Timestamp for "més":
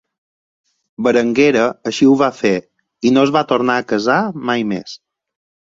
4.75-4.99